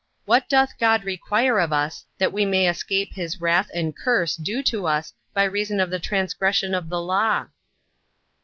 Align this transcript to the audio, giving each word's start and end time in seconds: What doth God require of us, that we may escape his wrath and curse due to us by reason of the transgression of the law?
What 0.25 0.49
doth 0.49 0.79
God 0.79 1.03
require 1.03 1.59
of 1.59 1.71
us, 1.71 2.05
that 2.17 2.33
we 2.33 2.43
may 2.43 2.67
escape 2.67 3.13
his 3.13 3.39
wrath 3.39 3.69
and 3.71 3.95
curse 3.95 4.35
due 4.35 4.63
to 4.63 4.87
us 4.87 5.13
by 5.31 5.43
reason 5.43 5.79
of 5.79 5.91
the 5.91 5.99
transgression 5.99 6.73
of 6.73 6.89
the 6.89 6.99
law? 6.99 7.49